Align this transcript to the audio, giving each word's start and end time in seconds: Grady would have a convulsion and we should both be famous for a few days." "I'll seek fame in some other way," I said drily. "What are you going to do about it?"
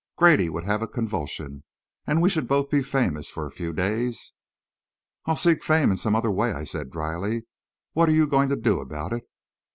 Grady 0.17 0.49
would 0.49 0.63
have 0.65 0.81
a 0.81 0.87
convulsion 0.87 1.63
and 2.07 2.23
we 2.23 2.29
should 2.31 2.47
both 2.47 2.71
be 2.71 2.81
famous 2.81 3.29
for 3.29 3.45
a 3.45 3.51
few 3.51 3.71
days." 3.71 4.33
"I'll 5.27 5.35
seek 5.35 5.63
fame 5.63 5.91
in 5.91 5.97
some 5.97 6.15
other 6.15 6.31
way," 6.31 6.53
I 6.53 6.63
said 6.63 6.89
drily. 6.89 7.43
"What 7.93 8.09
are 8.09 8.13
you 8.13 8.25
going 8.25 8.49
to 8.49 8.55
do 8.55 8.79
about 8.79 9.13
it?" 9.13 9.25